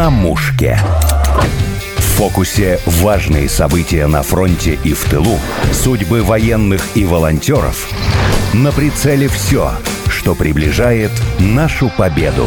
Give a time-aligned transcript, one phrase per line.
[0.00, 0.78] на мушке.
[1.98, 5.38] В фокусе важные события на фронте и в тылу,
[5.74, 7.86] судьбы военных и волонтеров.
[8.54, 9.72] На прицеле все,
[10.08, 12.46] что приближает нашу победу.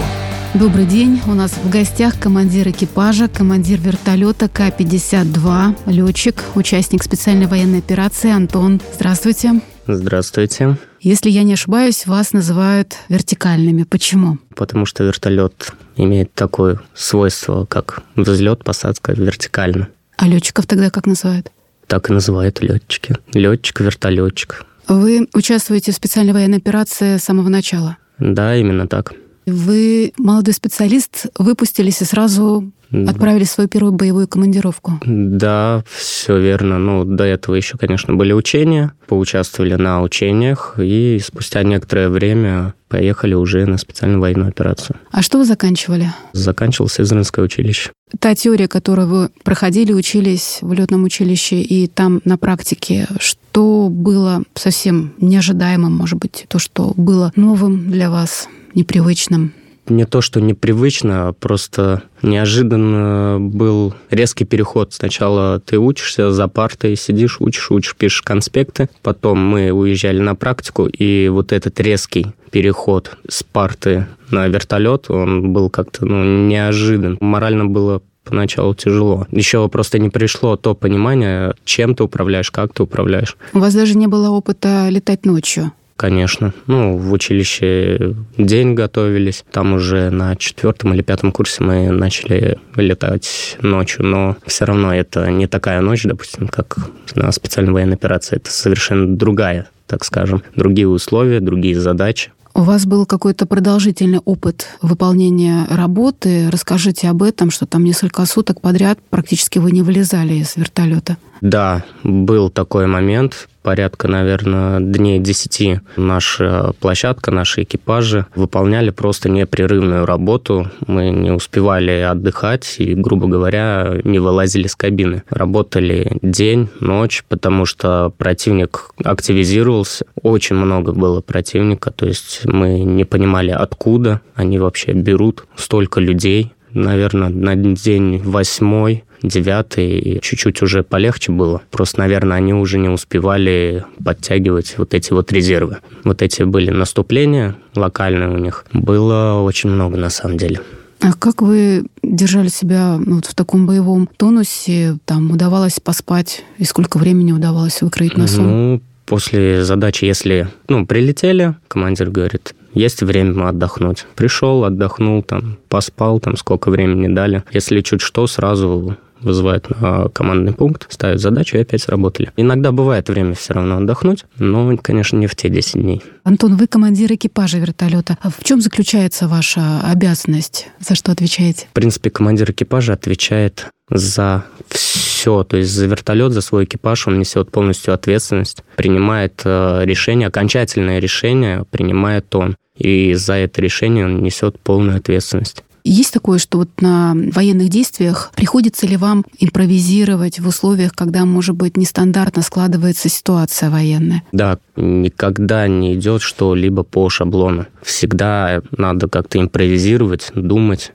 [0.55, 1.21] Добрый день.
[1.27, 8.81] У нас в гостях командир экипажа, командир вертолета К-52, летчик, участник специальной военной операции Антон.
[8.95, 9.61] Здравствуйте.
[9.85, 10.75] Здравствуйте.
[11.03, 13.83] Если я не ошибаюсь, вас называют вертикальными.
[13.83, 14.37] Почему?
[14.55, 19.89] Потому что вертолет имеет такое свойство, как взлет, посадка вертикально.
[20.15, 21.51] А летчиков тогда как называют?
[21.87, 23.17] Так и называют летчики.
[23.33, 24.65] Летчик, вертолетчик.
[24.87, 27.97] Вы участвуете в специальной военной операции с самого начала?
[28.19, 29.13] Да, именно так.
[29.45, 32.71] Вы молодой специалист, выпустились и сразу
[33.07, 34.99] отправили свою первую боевую командировку.
[35.05, 36.79] Да, все верно.
[36.79, 38.93] Ну, до этого еще, конечно, были учения.
[39.07, 44.97] Поучаствовали на учениях и спустя некоторое время поехали уже на специальную военную операцию.
[45.11, 46.11] А что вы заканчивали?
[46.33, 47.91] Заканчивал Сызранское училище.
[48.19, 54.43] Та теория, которую вы проходили, учились в летном училище и там на практике, что было
[54.53, 58.47] совсем неожидаемым, может быть, то, что было новым для вас?
[58.75, 59.53] непривычным?
[59.87, 64.93] Не то, что непривычно, а просто неожиданно был резкий переход.
[64.93, 68.89] Сначала ты учишься за партой, сидишь, учишь, учишь, пишешь конспекты.
[69.01, 75.51] Потом мы уезжали на практику, и вот этот резкий переход с парты на вертолет, он
[75.51, 77.17] был как-то ну, неожидан.
[77.19, 79.27] Морально было поначалу тяжело.
[79.31, 83.37] Еще просто не пришло то понимание, чем ты управляешь, как ты управляешь.
[83.53, 85.71] У вас даже не было опыта летать ночью?
[85.95, 86.53] Конечно.
[86.67, 89.43] Ну, в училище день готовились.
[89.51, 95.29] Там уже на четвертом или пятом курсе мы начали летать ночью, но все равно это
[95.29, 96.77] не такая ночь, допустим, как
[97.15, 98.37] на специальной военной операции.
[98.37, 102.31] Это совершенно другая, так скажем, другие условия, другие задачи.
[102.55, 106.51] У вас был какой-то продолжительный опыт выполнения работы.
[106.51, 111.17] Расскажите об этом, что там несколько суток подряд практически вы не вылезали из вертолета.
[111.43, 120.05] Да, был такой момент порядка, наверное, дней 10 наша площадка, наши экипажи выполняли просто непрерывную
[120.05, 120.71] работу.
[120.87, 125.23] Мы не успевали отдыхать и, грубо говоря, не вылазили с кабины.
[125.29, 130.05] Работали день, ночь, потому что противник активизировался.
[130.21, 136.53] Очень много было противника, то есть мы не понимали, откуда они вообще берут столько людей.
[136.71, 141.61] Наверное, на день восьмой девятый чуть-чуть уже полегче было.
[141.71, 145.79] Просто, наверное, они уже не успевали подтягивать вот эти вот резервы.
[146.03, 148.65] Вот эти были наступления локальные у них.
[148.73, 150.61] Было очень много на самом деле.
[150.99, 154.97] А как вы держали себя ну, вот в таком боевом тонусе?
[155.05, 156.45] Там удавалось поспать?
[156.57, 158.47] И сколько времени удавалось выкроить на сон?
[158.47, 164.05] Ну, после задачи, если ну, прилетели, командир говорит, есть время отдохнуть.
[164.15, 167.43] Пришел, отдохнул, там, поспал, там, сколько времени дали.
[167.51, 172.31] Если чуть что, сразу вызывают на командный пункт, ставят задачу и опять сработали.
[172.37, 176.01] Иногда бывает время все равно отдохнуть, но, конечно, не в те 10 дней.
[176.23, 178.17] Антон, вы командир экипажа вертолета.
[178.21, 180.67] А в чем заключается ваша обязанность?
[180.79, 181.67] За что отвечаете?
[181.71, 187.19] В принципе, командир экипажа отвечает за все, то есть за вертолет, за свой экипаж он
[187.19, 194.21] несет полностью ответственность, принимает э, решение, окончательное решение принимает он, и за это решение он
[194.21, 195.63] несет полную ответственность.
[195.83, 201.55] Есть такое, что вот на военных действиях приходится ли вам импровизировать в условиях, когда, может
[201.55, 204.23] быть, нестандартно складывается ситуация военная?
[204.31, 207.65] Да, никогда не идет что-либо по шаблону.
[207.81, 210.93] Всегда надо как-то импровизировать, думать.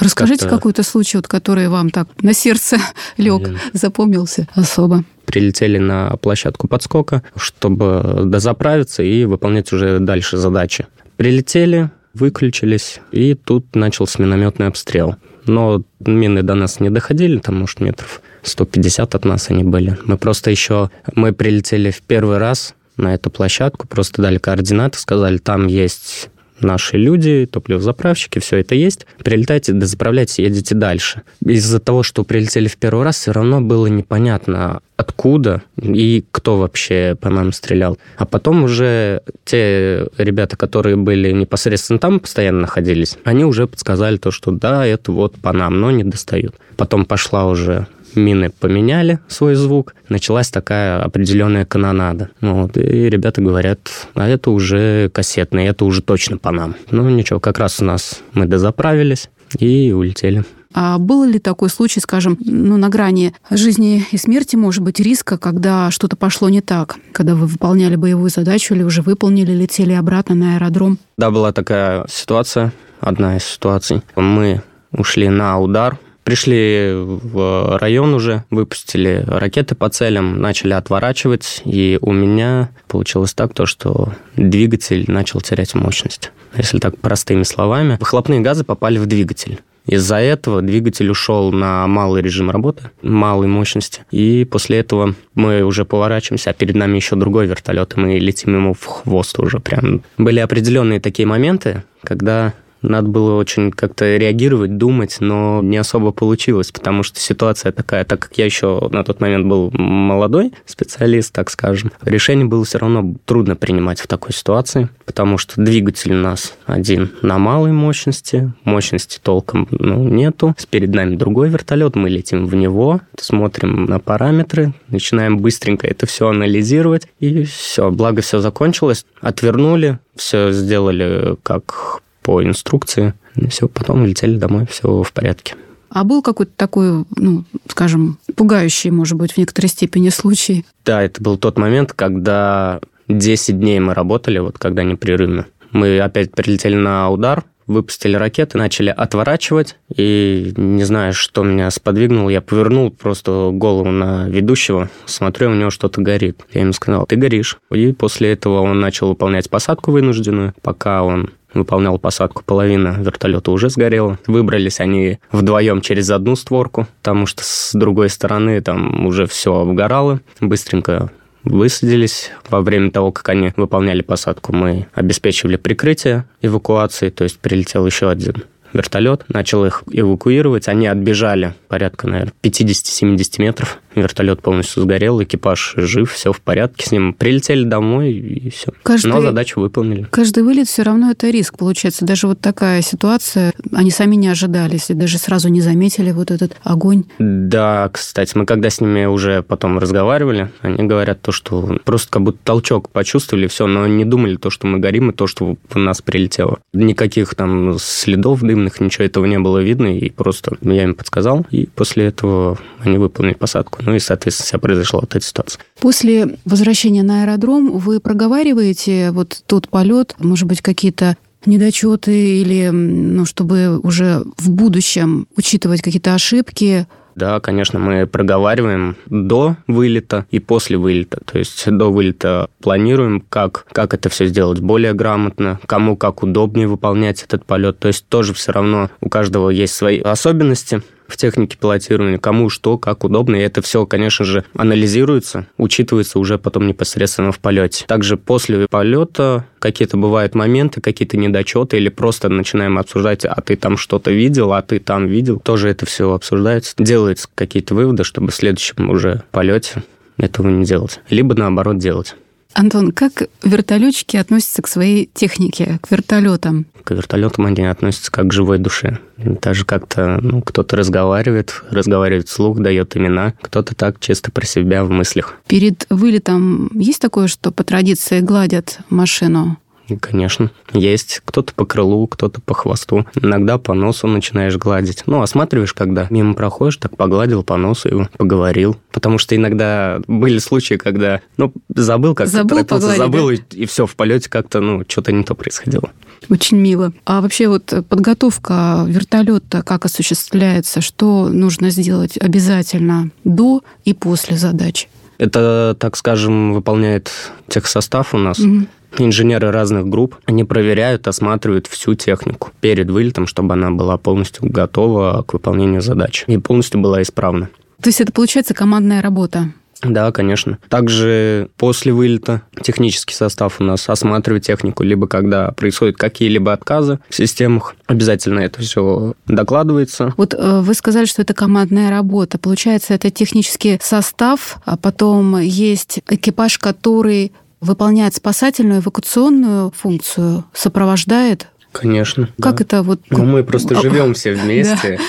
[0.00, 2.78] Расскажите какой-то случай, вот, который вам так на сердце
[3.16, 10.86] лег, запомнился особо прилетели на площадку подскока, чтобы дозаправиться и выполнять уже дальше задачи.
[11.16, 15.16] Прилетели, выключились, и тут начался минометный обстрел.
[15.46, 19.98] Но мины до нас не доходили, там, может, метров 150 от нас они были.
[20.06, 20.90] Мы просто еще...
[21.14, 26.30] Мы прилетели в первый раз на эту площадку, просто дали координаты, сказали, там есть
[26.60, 29.06] наши люди, топливозаправщики, все это есть.
[29.22, 31.22] Прилетайте, дозаправляйте, едете дальше.
[31.44, 37.16] Из-за того, что прилетели в первый раз, все равно было непонятно, откуда и кто вообще
[37.20, 37.98] по нам стрелял.
[38.16, 44.30] А потом уже те ребята, которые были непосредственно там, постоянно находились, они уже подсказали то,
[44.30, 46.54] что да, это вот по нам, но не достают.
[46.76, 52.30] Потом пошла уже мины поменяли свой звук, началась такая определенная канонада.
[52.40, 56.76] Вот, и ребята говорят, а это уже кассетный, это уже точно по нам.
[56.90, 59.28] Ну ничего, как раз у нас мы дозаправились
[59.58, 60.44] и улетели.
[60.76, 65.38] А был ли такой случай, скажем, ну, на грани жизни и смерти, может быть, риска,
[65.38, 70.34] когда что-то пошло не так, когда вы выполняли боевую задачу или уже выполнили, летели обратно
[70.34, 70.98] на аэродром?
[71.16, 74.02] Да, была такая ситуация, одна из ситуаций.
[74.16, 81.98] Мы ушли на удар, Пришли в район уже, выпустили ракеты по целям, начали отворачивать, и
[82.00, 86.32] у меня получилось так, то, что двигатель начал терять мощность.
[86.56, 89.60] Если так простыми словами, выхлопные газы попали в двигатель.
[89.86, 94.06] Из-за этого двигатель ушел на малый режим работы, малой мощности.
[94.10, 98.54] И после этого мы уже поворачиваемся, а перед нами еще другой вертолет, и мы летим
[98.54, 100.02] ему в хвост уже прям.
[100.16, 102.54] Были определенные такие моменты, когда
[102.84, 108.20] надо было очень как-то реагировать, думать, но не особо получилось, потому что ситуация такая, так
[108.20, 113.14] как я еще на тот момент был молодой специалист, так скажем, решение было все равно
[113.24, 119.18] трудно принимать в такой ситуации, потому что двигатель у нас один на малой мощности, мощности
[119.22, 125.38] толком ну, нету, перед нами другой вертолет, мы летим в него, смотрим на параметры, начинаем
[125.38, 133.14] быстренько это все анализировать, и все, благо все закончилось, отвернули, все сделали как по инструкции.
[133.36, 135.54] И все, потом летели домой, все в порядке.
[135.90, 140.66] А был какой-то такой, ну, скажем, пугающий, может быть, в некоторой степени случай?
[140.84, 145.46] Да, это был тот момент, когда 10 дней мы работали, вот когда непрерывно.
[145.70, 152.28] Мы опять прилетели на удар, выпустили ракеты, начали отворачивать, и не знаю, что меня сподвигнуло,
[152.28, 156.42] я повернул просто голову на ведущего, смотрю, у него что-то горит.
[156.52, 157.58] Я ему сказал, ты горишь.
[157.70, 163.70] И после этого он начал выполнять посадку вынужденную, пока он выполнял посадку, половина вертолета уже
[163.70, 164.18] сгорела.
[164.26, 170.20] Выбрались они вдвоем через одну створку, потому что с другой стороны там уже все обгорало.
[170.40, 171.10] Быстренько
[171.44, 172.30] высадились.
[172.48, 178.08] Во время того, как они выполняли посадку, мы обеспечивали прикрытие эвакуации, то есть прилетел еще
[178.10, 180.68] один вертолет, начал их эвакуировать.
[180.68, 183.78] Они отбежали порядка, наверное, 50-70 метров.
[183.94, 187.14] Вертолет полностью сгорел, экипаж жив, все в порядке с ним.
[187.14, 188.72] Прилетели домой и все.
[188.82, 190.06] Каждый, Но задачу выполнили.
[190.10, 192.04] Каждый вылет все равно это риск, получается.
[192.04, 196.56] Даже вот такая ситуация, они сами не ожидали, если даже сразу не заметили вот этот
[196.62, 197.04] огонь.
[197.18, 202.22] Да, кстати, мы когда с ними уже потом разговаривали, они говорят то, что просто как
[202.22, 205.76] будто толчок почувствовали, все, но не думали то, что мы горим, и то, что в
[205.78, 206.58] нас прилетело.
[206.72, 211.66] Никаких там следов дымных, ничего этого не было видно, и просто я им подсказал, и
[211.66, 213.80] после этого они выполнили посадку.
[213.82, 215.62] Ну и, соответственно, вся произошла вот эта ситуация.
[215.80, 221.16] После возвращения на аэродром вы проговариваете вот тот полет, может быть, какие-то
[221.46, 229.56] недочеты или, ну, чтобы уже в будущем учитывать какие-то ошибки, да, конечно, мы проговариваем до
[229.68, 231.20] вылета и после вылета.
[231.24, 236.66] То есть до вылета планируем, как, как это все сделать более грамотно, кому как удобнее
[236.66, 237.78] выполнять этот полет.
[237.78, 242.78] То есть тоже все равно у каждого есть свои особенности в технике пилотирования, кому что,
[242.78, 243.36] как удобно.
[243.36, 247.84] И это все, конечно же, анализируется, учитывается уже потом непосредственно в полете.
[247.86, 253.76] Также после полета какие-то бывают моменты, какие-то недочеты, или просто начинаем обсуждать, а ты там
[253.76, 255.40] что-то видел, а ты там видел.
[255.40, 256.74] Тоже это все обсуждается.
[256.78, 259.82] Делаются какие-то выводы, чтобы в следующем уже полете
[260.16, 261.00] этого не делать.
[261.10, 262.14] Либо наоборот делать.
[262.54, 266.66] Антон, как вертолетчики относятся к своей технике, к вертолетам?
[266.84, 268.98] К вертолетам они относятся как к живой душе.
[269.16, 274.90] Даже как-то ну, кто-то разговаривает, разговаривает вслух, дает имена, кто-то так чисто про себя в
[274.90, 275.34] мыслях.
[275.48, 279.58] Перед вылетом есть такое, что по традиции гладят машину?
[280.00, 281.20] Конечно, есть.
[281.24, 283.06] Кто-то по крылу, кто-то по хвосту.
[283.20, 285.02] Иногда по носу начинаешь гладить.
[285.06, 288.76] Ну, осматриваешь, когда мимо проходишь, так погладил по носу его, поговорил.
[288.92, 293.34] Потому что иногда были случаи, когда, ну, забыл, как забыл, торопился, забыл, да?
[293.34, 295.90] и, и все, в полете как-то, ну, что-то не то происходило.
[296.30, 296.92] Очень мило.
[297.04, 300.80] А вообще вот подготовка вертолета как осуществляется?
[300.80, 304.88] Что нужно сделать обязательно до и после задачи?
[305.18, 307.10] Это, так скажем, выполняет
[307.48, 308.40] техсостав у нас.
[308.40, 308.66] Угу
[308.98, 315.24] инженеры разных групп, они проверяют, осматривают всю технику перед вылетом, чтобы она была полностью готова
[315.26, 317.48] к выполнению задач и полностью была исправна.
[317.80, 319.52] То есть это получается командная работа?
[319.82, 320.58] Да, конечно.
[320.68, 327.14] Также после вылета технический состав у нас осматривает технику, либо когда происходят какие-либо отказы в
[327.14, 330.14] системах, обязательно это все докладывается.
[330.16, 332.38] Вот э, вы сказали, что это командная работа.
[332.38, 337.32] Получается, это технический состав, а потом есть экипаж, который
[337.64, 341.48] выполняет спасательную эвакуационную функцию, сопровождает?
[341.72, 342.28] Конечно.
[342.40, 342.64] Как да.
[342.64, 343.00] это вот?
[343.10, 345.00] Ну, мы просто живем все вместе.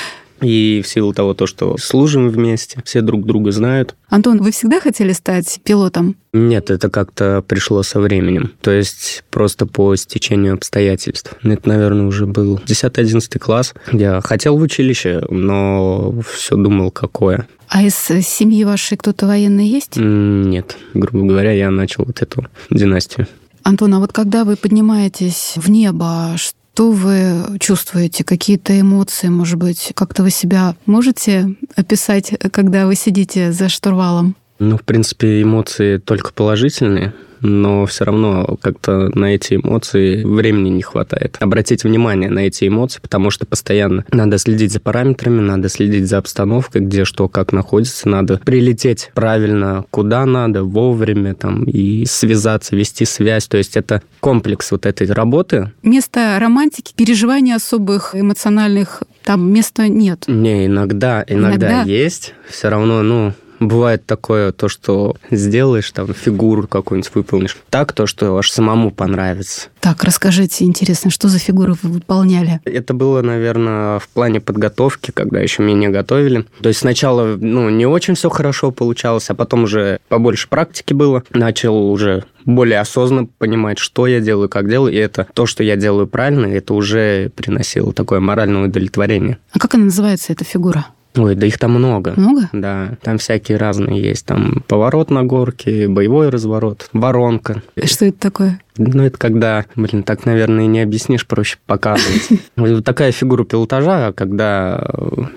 [0.41, 3.95] И в силу того, то, что служим вместе, все друг друга знают.
[4.09, 6.15] Антон, вы всегда хотели стать пилотом?
[6.33, 8.51] Нет, это как-то пришло со временем.
[8.61, 11.33] То есть просто по стечению обстоятельств.
[11.43, 13.73] Это, наверное, уже был 10-11 класс.
[13.91, 17.47] Я хотел в училище, но все думал, какое.
[17.67, 19.93] А из семьи вашей кто-то военный есть?
[19.95, 20.77] Нет.
[20.93, 23.27] Грубо говоря, я начал вот эту династию.
[23.63, 28.23] Антон, а вот когда вы поднимаетесь в небо, Что вы чувствуете?
[28.23, 29.91] Какие-то эмоции, может быть?
[29.95, 34.35] Как-то вы себя можете описать, когда вы сидите за штурвалом?
[34.59, 37.13] Ну, в принципе, эмоции только положительные
[37.45, 41.37] но все равно как-то на эти эмоции времени не хватает.
[41.39, 46.17] Обратить внимание на эти эмоции, потому что постоянно надо следить за параметрами, надо следить за
[46.17, 53.05] обстановкой, где что, как находится, надо прилететь правильно, куда надо, вовремя там и связаться, вести
[53.05, 53.47] связь.
[53.47, 55.71] То есть это комплекс вот этой работы.
[55.83, 60.25] Место романтики, переживаний особых эмоциональных там места нет.
[60.27, 61.81] Не, иногда, иногда, иногда?
[61.83, 62.33] есть.
[62.47, 67.57] Все равно, ну, Бывает такое, то, что сделаешь, там, фигуру какую-нибудь выполнишь.
[67.69, 69.69] Так, то, что аж самому понравится.
[69.79, 72.59] Так, расскажите, интересно, что за фигуры вы выполняли?
[72.65, 76.45] Это было, наверное, в плане подготовки, когда еще меня готовили.
[76.61, 81.23] То есть сначала, ну, не очень все хорошо получалось, а потом уже побольше практики было.
[81.31, 85.75] Начал уже более осознанно понимать, что я делаю, как делаю, и это то, что я
[85.75, 89.37] делаю правильно, это уже приносило такое моральное удовлетворение.
[89.51, 90.85] А как она называется, эта фигура?
[91.15, 92.13] Ой, да их там много.
[92.17, 92.49] Много?
[92.51, 94.25] Да, там всякие разные есть.
[94.25, 97.61] Там поворот на горке, боевой разворот, воронка.
[97.75, 98.59] И что это такое?
[98.77, 102.29] Ну, это когда, блин, так, наверное, не объяснишь, проще показывать.
[102.55, 104.85] Вот такая фигура пилотажа, когда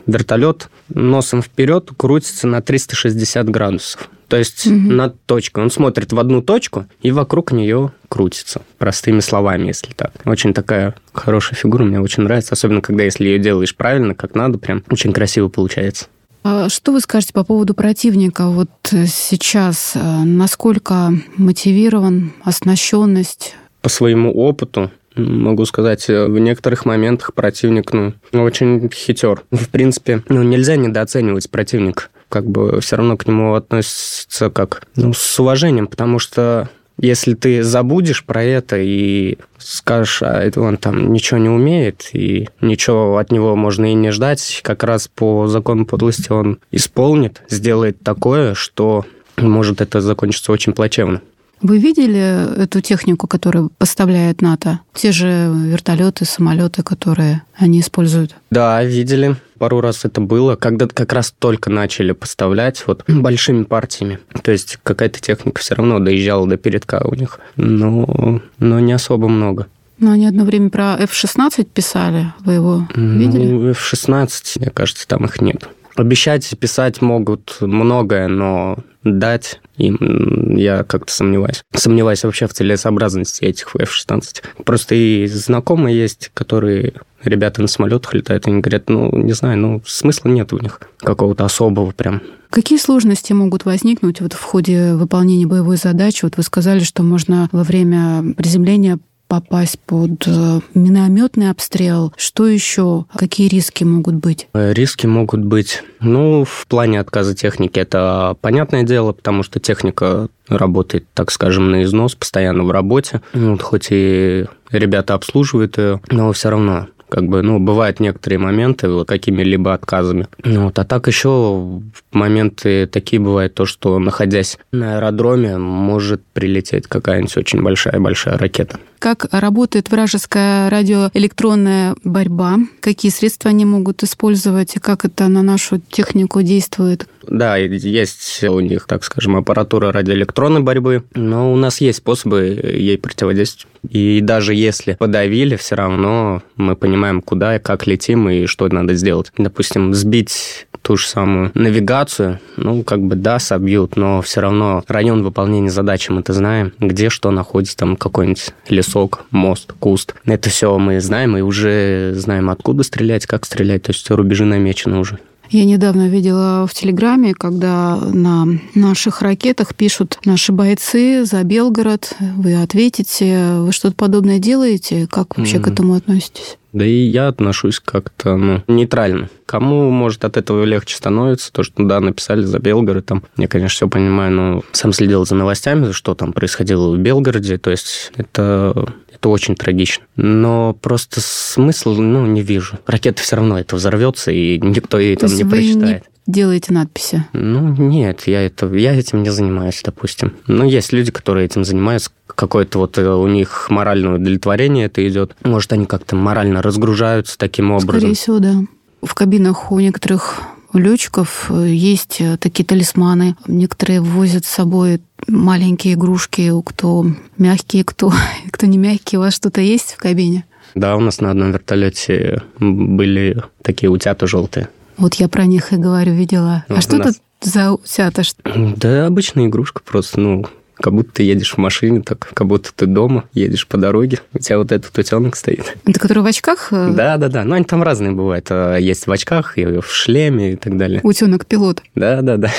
[0.06, 4.08] вертолет носом вперед крутится на 360 градусов.
[4.28, 4.74] То есть угу.
[4.74, 5.64] над точкой.
[5.64, 8.62] Он смотрит в одну точку и вокруг нее крутится.
[8.78, 10.12] Простыми словами, если так.
[10.24, 12.54] Очень такая хорошая фигура, мне очень нравится.
[12.54, 16.06] Особенно, когда если ее делаешь правильно, как надо, прям очень красиво получается.
[16.44, 18.46] А что вы скажете по поводу противника?
[18.46, 23.54] Вот сейчас э, насколько мотивирован, оснащенность?
[23.82, 29.42] По своему опыту могу сказать, э, в некоторых моментах противник, ну, очень хитер.
[29.50, 35.12] В принципе, ну, нельзя недооценивать противника как бы все равно к нему относятся как ну,
[35.14, 36.68] с уважением, потому что
[36.98, 42.48] если ты забудешь про это и скажешь, а это он там ничего не умеет, и
[42.60, 48.02] ничего от него можно и не ждать, как раз по закону подлости он исполнит, сделает
[48.02, 49.04] такое, что
[49.36, 51.20] может это закончиться очень плачевно.
[51.60, 54.80] Вы видели эту технику, которую поставляет НАТО?
[54.94, 58.36] Те же вертолеты, самолеты, которые они используют?
[58.50, 59.36] Да, видели.
[59.58, 64.20] Пару раз это было, когда как раз только начали поставлять вот большими партиями.
[64.42, 69.28] То есть какая-то техника все равно доезжала до передка у них, но, но не особо
[69.28, 69.66] много.
[69.98, 72.32] Но они одно время про F-16 писали.
[72.40, 73.50] Вы его видели?
[73.50, 75.68] Ну, F-16, мне кажется, там их нет.
[75.96, 81.62] Обещать, писать могут многое, но дать им я как-то сомневаюсь.
[81.72, 84.42] Сомневаюсь вообще в целесообразности этих F-16.
[84.64, 89.82] Просто и знакомые есть, которые ребята на самолетах летают, они говорят, ну, не знаю, ну,
[89.86, 92.22] смысла нет в них какого-то особого прям.
[92.50, 96.24] Какие сложности могут возникнуть вот в ходе выполнения боевой задачи?
[96.24, 102.12] Вот вы сказали, что можно во время приземления попасть под э, минометный обстрел?
[102.16, 103.04] Что еще?
[103.14, 104.48] Какие риски могут быть?
[104.54, 110.28] Э, риски могут быть, ну, в плане отказа техники это понятное дело, потому что техника
[110.48, 113.20] работает, так скажем, на износ, постоянно в работе.
[113.34, 118.88] Вот, хоть и ребята обслуживают ее, но все равно как бы, ну, бывают некоторые моменты
[118.88, 120.28] вот какими-либо отказами.
[120.44, 121.80] Ну, вот, а так еще
[122.12, 128.78] моменты такие бывают, то, что находясь на аэродроме, может прилететь какая-нибудь очень большая-большая ракета.
[128.98, 132.58] Как работает вражеская радиоэлектронная борьба?
[132.80, 137.06] Какие средства они могут использовать и как это на нашу технику действует?
[137.26, 142.98] Да, есть у них, так скажем, аппаратура радиоэлектронной борьбы, но у нас есть способы ей
[142.98, 143.68] противодействовать.
[143.88, 148.94] И даже если подавили, все равно мы понимаем, куда и как летим и что надо
[148.94, 149.30] сделать.
[149.36, 155.22] Допустим, сбить ту же самую навигацию, ну, как бы, да, собьют, но все равно район
[155.22, 160.14] выполнения задачи мы-то знаем, где что находится, там какой-нибудь лесок, мост, куст.
[160.24, 164.98] Это все мы знаем и уже знаем, откуда стрелять, как стрелять, то есть рубежи намечены
[164.98, 165.18] уже.
[165.50, 172.60] Я недавно видела в Телеграме, когда на наших ракетах пишут наши бойцы за Белгород, вы
[172.60, 175.06] ответите, вы что-то подобное делаете?
[175.10, 175.62] Как вообще mm-hmm.
[175.62, 176.58] к этому относитесь?
[176.72, 179.30] Да и я отношусь как-то ну, нейтрально.
[179.46, 183.74] Кому, может, от этого легче становится, то, что, да, написали за Белгород, там, я, конечно,
[183.74, 188.92] все понимаю, но сам следил за новостями, что там происходило в Белгороде, то есть это,
[189.18, 190.04] это очень трагично.
[190.16, 192.78] Но просто смысл, ну, не вижу.
[192.86, 196.04] Ракета все равно это взорвется, и никто ей там не прочитает.
[196.26, 197.24] Не делаете надписи?
[197.32, 200.34] Ну, нет, я, это, я этим не занимаюсь, допустим.
[200.46, 205.34] Но есть люди, которые этим занимаются, какое-то вот э, у них моральное удовлетворение это идет.
[205.42, 208.00] Может, они как-то морально разгружаются таким образом.
[208.00, 208.54] Скорее всего, да.
[209.02, 210.42] В кабинах у некоторых
[210.78, 213.36] летчиков э, есть э, такие талисманы.
[213.46, 217.06] Некоторые возят с собой маленькие игрушки, кто
[217.36, 218.12] мягкие, кто,
[218.50, 219.18] кто не мягкие.
[219.18, 220.44] У вас что-то есть в кабине?
[220.74, 224.68] Да, у нас на одном вертолете были такие утята желтые.
[224.96, 226.64] Вот я про них и говорю, видела.
[226.68, 227.14] Ну, а что нас...
[227.14, 228.22] тут за утята?
[228.44, 230.46] Да, обычная игрушка просто, ну,
[230.80, 234.38] как будто ты едешь в машине, так как будто ты дома, едешь по дороге, у
[234.38, 235.76] тебя вот этот утенок стоит.
[235.84, 236.68] Это который в очках?
[236.70, 237.44] Да, да, да.
[237.44, 238.46] Ну, они там разные бывают.
[238.50, 241.00] А, есть в очках, и в шлеме и так далее.
[241.02, 241.82] Утенок-пилот.
[241.94, 242.50] Да, да, да.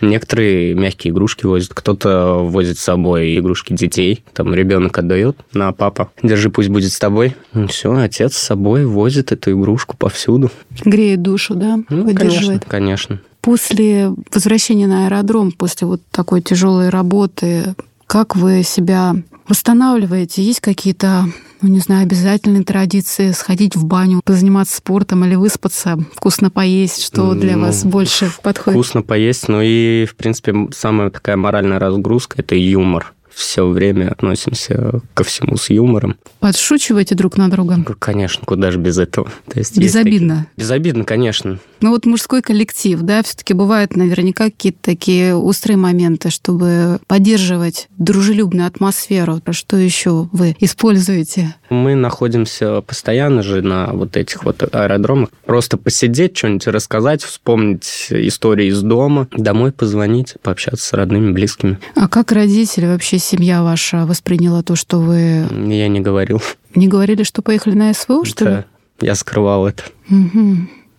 [0.00, 4.24] Некоторые мягкие игрушки возят, кто-то возит с собой игрушки детей.
[4.32, 7.34] Там ребенок отдает на папа, держи, пусть будет с тобой.
[7.52, 10.50] Ну, все, отец с собой возит эту игрушку повсюду.
[10.84, 11.78] Греет душу, да?
[11.88, 13.20] Ну, конечно, конечно.
[13.40, 17.74] После возвращения на аэродром, после вот такой тяжелой работы,
[18.06, 19.14] как вы себя
[19.48, 20.42] восстанавливаете?
[20.42, 21.26] Есть какие-то
[21.62, 27.34] ну, не знаю, обязательные традиции, сходить в баню, позаниматься спортом или выспаться, вкусно поесть, что
[27.34, 28.78] для ну, вас больше подходит?
[28.78, 35.02] Вкусно поесть, ну и, в принципе, самая такая моральная разгрузка– это юмор все время относимся
[35.12, 36.16] ко всему с юмором.
[36.40, 37.84] Подшучиваете друг на друга?
[37.98, 39.30] Конечно, куда же без этого.
[39.52, 40.36] То есть Безобидно?
[40.36, 40.50] Такие...
[40.56, 41.58] Безобидно, конечно.
[41.82, 48.66] Ну вот мужской коллектив, да, все-таки бывают наверняка какие-то такие острые моменты, чтобы поддерживать дружелюбную
[48.66, 49.42] атмосферу.
[49.50, 51.54] Что еще вы используете?
[51.68, 55.28] Мы находимся постоянно же на вот этих вот аэродромах.
[55.44, 61.78] Просто посидеть, что-нибудь рассказать, вспомнить истории из дома, домой позвонить, пообщаться с родными, близкими.
[61.94, 65.46] А как родители вообще семья ваша восприняла то, что вы...
[65.50, 66.40] Я не говорил.
[66.74, 68.64] Не говорили, что поехали на СВО, что да, ли?
[69.00, 69.82] я скрывал это.
[70.08, 70.56] Угу.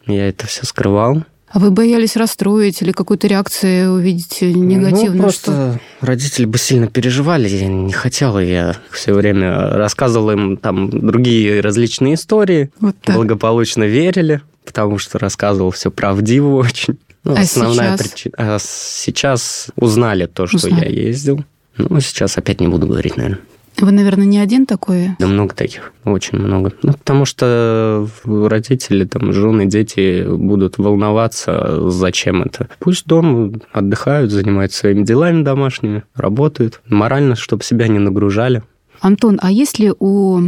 [0.07, 1.23] Я это все скрывал.
[1.49, 5.15] А вы боялись расстроить или какую-то реакцию увидеть негативную?
[5.15, 6.05] Ну, просто что?
[6.05, 12.15] родители бы сильно переживали, я не хотела, я все время рассказывал им там другие различные
[12.15, 13.15] истории, вот так.
[13.15, 16.97] благополучно верили, потому что рассказывал все правдиво очень.
[17.23, 18.11] Ну, а основная сейчас?
[18.11, 18.35] причина.
[18.37, 20.93] А сейчас узнали то, что узнали.
[20.93, 21.45] я ездил.
[21.77, 23.39] Ну, сейчас опять не буду говорить, наверное.
[23.79, 25.11] Вы, наверное, не один такой?
[25.19, 26.73] Да много таких, очень много.
[26.81, 32.69] Ну, потому что родители, там, жены, дети будут волноваться, зачем это.
[32.79, 36.81] Пусть дома отдыхают, занимаются своими делами домашними, работают.
[36.87, 38.63] Морально, чтобы себя не нагружали.
[38.99, 40.41] Антон, а есть ли у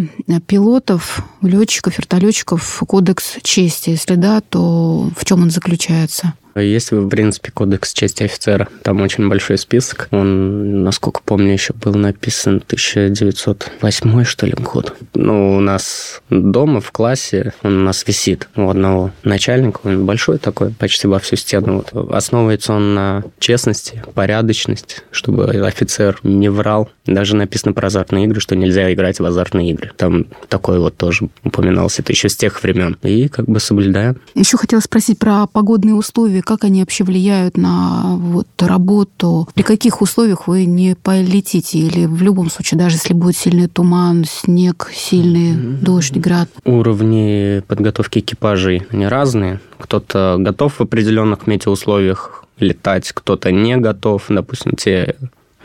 [0.48, 3.92] пилотов, у летчиков, вертолетчиков кодекс чести?
[3.92, 6.34] Если да, то в чем он заключается?
[6.60, 8.67] Есть, в принципе, кодекс чести офицера.
[8.84, 10.08] Там очень большой список.
[10.12, 14.95] Он, насколько помню, еще был написан 1908, что ли, год.
[15.13, 19.80] Ну, у нас дома, в классе, он у нас висит у одного начальника.
[19.84, 21.84] Он большой такой, почти во всю стену.
[21.91, 22.12] Вот.
[22.13, 26.89] Основывается он на честности, порядочности, чтобы офицер не врал.
[27.06, 29.91] Даже написано про азартные игры, что нельзя играть в азартные игры.
[29.95, 32.02] Там такой вот тоже упоминался.
[32.02, 32.98] Это еще с тех времен.
[33.04, 34.17] И как бы соблюдаем.
[34.36, 39.48] Еще хотела спросить про погодные условия как они вообще влияют на вот, работу?
[39.54, 41.78] При каких условиях вы не полетите?
[41.78, 45.84] Или в любом случае, даже если будет сильный туман, снег, сильный mm-hmm.
[45.84, 46.50] дождь, град?
[46.66, 49.60] Уровни подготовки экипажей, они разные.
[49.78, 54.26] Кто-то готов в определенных метеоусловиях летать, кто-то не готов.
[54.30, 55.18] Допустим, те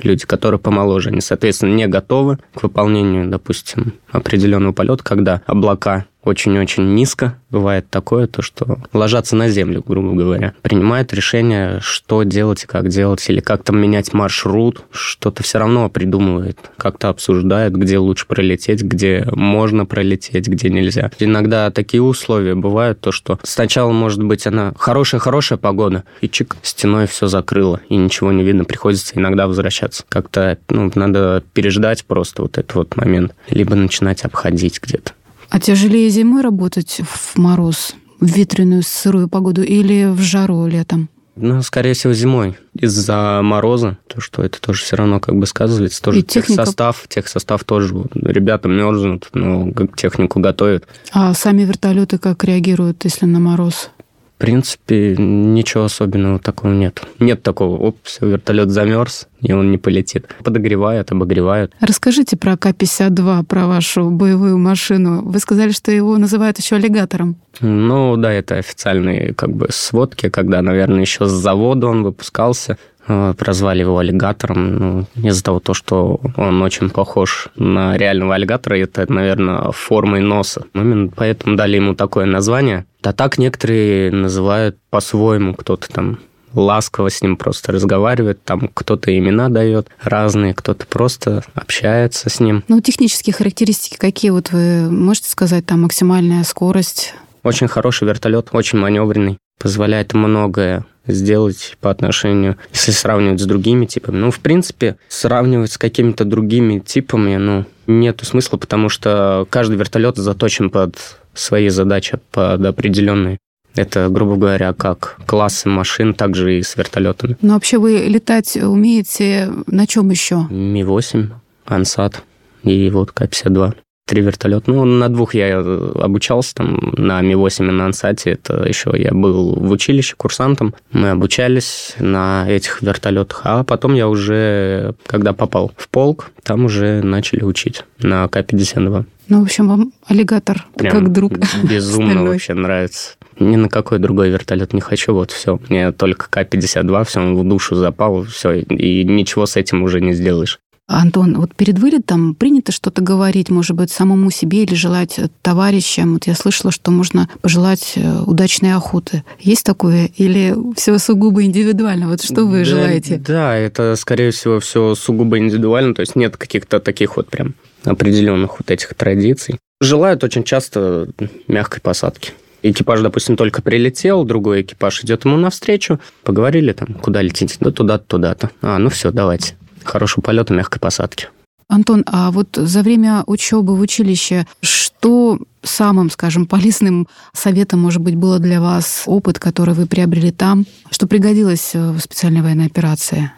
[0.03, 6.95] люди, которые помоложе, они, соответственно, не готовы к выполнению, допустим, определенного полета, когда облака очень-очень
[6.95, 7.39] низко.
[7.51, 10.55] Бывает такое, то, что ложатся на землю, грубо говоря.
[10.63, 14.83] Принимают решение, что делать и как делать, или как там менять маршрут.
[14.91, 21.11] Что-то все равно придумывает, как-то обсуждает, где лучше пролететь, где можно пролететь, где нельзя.
[21.19, 27.07] Иногда такие условия бывают, то, что сначала, может быть, она хорошая-хорошая погода, и чик, стеной
[27.07, 30.05] все закрыло, и ничего не видно, приходится иногда возвращаться.
[30.09, 35.13] Как-то ну, надо переждать просто вот этот вот момент, либо начинать обходить где-то.
[35.49, 41.09] А тяжелее зимой работать в мороз, в ветреную сырую погоду или в жару летом?
[41.37, 42.57] Ну, скорее всего, зимой.
[42.79, 46.01] Из-за мороза, то, что это тоже все равно как бы сказывается.
[46.01, 46.63] Тоже И техника...
[46.63, 47.93] техсостав, техсостав тоже.
[48.15, 50.87] Ребята мерзнут, но технику готовят.
[51.13, 53.91] А сами вертолеты как реагируют, если на мороз?
[54.37, 57.03] В принципе, ничего особенного такого нет.
[57.21, 60.27] Нет такого, оп, все, вертолет замерз, и он не полетит.
[60.43, 61.73] Подогревают, обогревают.
[61.81, 65.23] Расскажите про К-52, про вашу боевую машину.
[65.23, 67.37] Вы сказали, что его называют еще аллигатором.
[67.61, 72.77] Ну да, это официальные как бы сводки, когда, наверное, еще с завода он выпускался.
[73.07, 78.79] Э, прозвали его аллигатором ну, из-за того, то, что он очень похож на реального аллигатора.
[78.79, 80.65] Это, наверное, формой носа.
[80.75, 82.87] Именно поэтому дали ему такое название.
[83.07, 86.19] А так некоторые называют по-своему, кто-то там
[86.55, 92.63] ласково с ним просто разговаривает, там кто-то имена дает разные, кто-то просто общается с ним.
[92.69, 97.15] Ну, технические характеристики какие вот вы можете сказать, там максимальная скорость?
[97.43, 104.17] Очень хороший вертолет, очень маневренный позволяет многое сделать по отношению, если сравнивать с другими типами.
[104.17, 110.17] Ну, в принципе, сравнивать с какими-то другими типами, ну, нету смысла, потому что каждый вертолет
[110.17, 110.97] заточен под
[111.35, 113.39] свои задачи, под определенные.
[113.75, 117.37] Это, грубо говоря, как классы машин, также и с вертолетами.
[117.43, 120.47] Но вообще вы летать умеете на чем еще?
[120.49, 121.31] Ми-8,
[121.67, 122.23] Ансат
[122.63, 123.75] и вот К-52
[124.07, 124.71] три вертолета.
[124.71, 128.33] Ну, на двух я обучался, там, на Ми-8 и на Ансате.
[128.33, 130.75] Это еще я был в училище курсантом.
[130.93, 133.41] Мы обучались на этих вертолетах.
[133.45, 139.07] А потом я уже, когда попал в полк, там уже начали учить на К-52.
[139.29, 141.33] Ну, в общем, вам аллигатор Прям как друг.
[141.63, 143.13] Безумно вообще нравится.
[143.41, 145.59] Ни на какой другой вертолет не хочу, вот все.
[145.69, 150.13] Мне только К-52, все, он в душу запал, все, и ничего с этим уже не
[150.13, 150.61] сделаешь.
[150.87, 156.15] Антон, вот перед вылетом принято что-то говорить, может быть, самому себе или желать товарищам.
[156.15, 159.25] Вот я слышала, что можно пожелать э, удачной охоты.
[159.41, 160.11] Есть такое?
[160.19, 162.09] Или все сугубо индивидуально?
[162.09, 163.17] Вот что вы да, желаете?
[163.17, 165.95] Да, это, скорее всего, все сугубо индивидуально.
[165.95, 169.59] То есть нет каких-то таких вот прям определенных вот этих традиций.
[169.81, 171.09] Желают очень часто
[171.49, 172.33] мягкой посадки.
[172.63, 178.05] Экипаж, допустим, только прилетел, другой экипаж идет ему навстречу, поговорили там, куда летите, да туда-то,
[178.07, 178.51] туда-то.
[178.63, 179.55] А, ну все, давайте
[179.87, 181.29] хорошего полета, мягкой посадки.
[181.69, 188.17] Антон, а вот за время учебы в училище что самым, скажем, полезным советом, может быть,
[188.17, 193.31] было для вас опыт, который вы приобрели там, что пригодилось в специальной военной операции?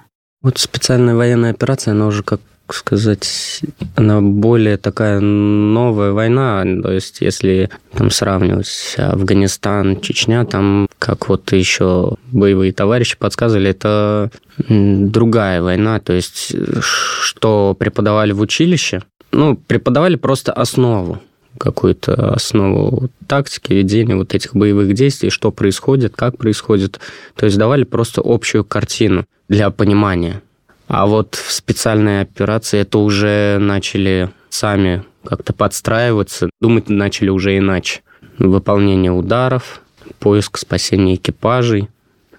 [0.42, 2.40] Вот специальная военная операция, она уже как
[2.74, 3.62] сказать,
[3.94, 6.64] она более такая новая война.
[6.82, 14.30] То есть, если там сравнивать Афганистан, Чечня, там, как вот еще боевые товарищи подсказывали, это
[14.68, 16.00] другая война.
[16.00, 19.02] То есть, что преподавали в училище,
[19.32, 21.20] ну, преподавали просто основу
[21.58, 27.00] какую-то основу тактики, ведения вот этих боевых действий, что происходит, как происходит.
[27.34, 30.42] То есть давали просто общую картину для понимания.
[30.88, 38.02] А вот в специальной операции это уже начали сами как-то подстраиваться, думать начали уже иначе.
[38.38, 39.80] Выполнение ударов,
[40.20, 41.88] поиск спасения экипажей,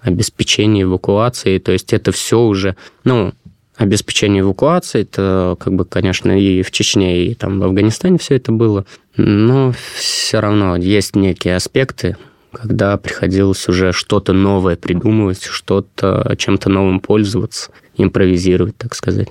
[0.00, 1.58] обеспечение эвакуации.
[1.58, 3.32] То есть это все уже, ну,
[3.76, 8.50] обеспечение эвакуации, это, как бы, конечно, и в Чечне, и там в Афганистане все это
[8.50, 8.84] было,
[9.16, 12.16] но все равно есть некие аспекты,
[12.52, 19.28] когда приходилось уже что-то новое придумывать, что-то чем-то новым пользоваться, импровизировать, так сказать.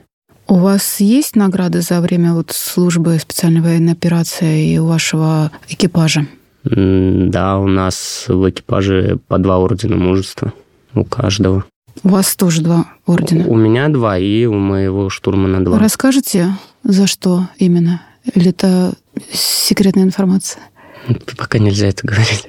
[0.48, 6.28] У вас есть награды за время вот службы специальной военной операции и у вашего экипажа?
[6.64, 10.54] Да, у нас в экипаже по два ордена мужества
[10.94, 11.66] у каждого.
[12.04, 13.46] У вас тоже два ордена?
[13.48, 15.80] У меня два, и у моего штурмана два.
[15.80, 16.54] Расскажите,
[16.84, 18.02] за что именно?
[18.34, 18.94] Или это
[19.32, 20.62] секретная информация?
[21.38, 22.48] Пока нельзя это говорить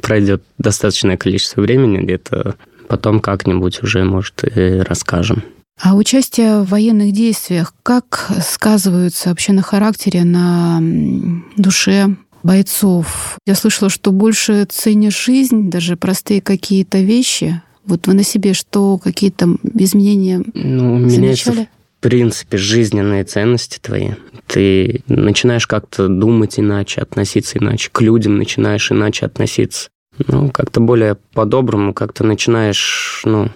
[0.00, 2.56] пройдет достаточное количество времени, где-то
[2.92, 5.42] потом как-нибудь уже, может, и расскажем.
[5.80, 10.78] А участие в военных действиях как сказываются вообще на характере, на
[11.56, 13.38] душе бойцов?
[13.46, 17.62] Я слышала, что больше ценишь жизнь, даже простые какие-то вещи.
[17.86, 21.70] Вот вы на себе что, какие-то изменения ну, замечали?
[22.02, 24.10] принципе, жизненные ценности твои.
[24.46, 29.88] Ты начинаешь как-то думать иначе, относиться иначе, к людям начинаешь иначе относиться.
[30.26, 33.50] Ну, как-то более по-доброму, как-то начинаешь, ну,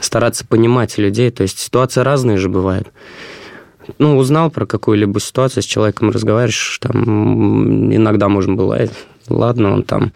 [0.00, 1.30] стараться понимать людей.
[1.30, 2.88] То есть ситуации разные же бывают.
[3.98, 8.86] Ну, узнал про какую-либо ситуацию, с человеком разговариваешь, там иногда можно было,
[9.28, 10.12] ладно, он там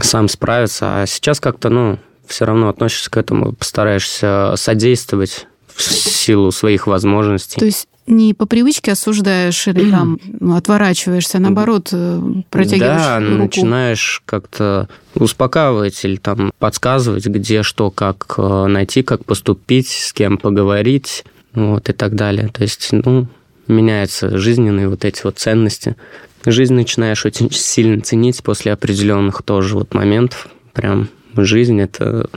[0.00, 6.52] сам справится, а сейчас как-то, ну, все равно относишься к этому, постараешься содействовать в силу
[6.52, 7.58] своих возможностей.
[7.58, 13.20] То есть не по привычке осуждаешь или там ну, отворачиваешься, а наоборот э, протягиваешь да,
[13.20, 13.34] руку.
[13.34, 20.38] начинаешь как-то успокаивать или там подсказывать, где что, как э, найти, как поступить, с кем
[20.38, 22.48] поговорить, вот и так далее.
[22.48, 23.26] То есть, ну,
[23.66, 25.96] меняются жизненные вот эти вот ценности.
[26.44, 30.48] Жизнь начинаешь очень сильно ценить после определенных тоже вот моментов.
[30.72, 32.30] Прям жизнь это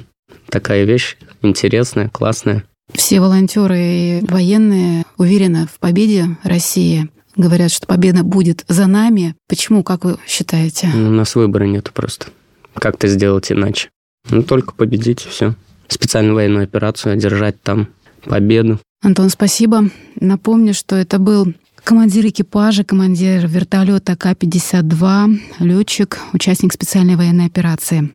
[0.50, 2.64] такая вещь интересная, классная.
[2.94, 7.10] Все волонтеры и военные уверены в победе России.
[7.36, 9.36] Говорят, что победа будет за нами.
[9.48, 10.90] Почему, как вы считаете?
[10.94, 12.28] Ну, у нас выбора нет просто.
[12.74, 13.90] Как-то сделать иначе.
[14.30, 15.56] Ну, только победить и все.
[15.88, 17.88] Специальную военную операцию, одержать там
[18.26, 18.80] победу.
[19.02, 19.90] Антон, спасибо.
[20.20, 28.12] Напомню, что это был командир экипажа, командир вертолета К-52, летчик, участник специальной военной операции.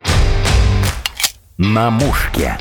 [1.57, 2.59] На мушке.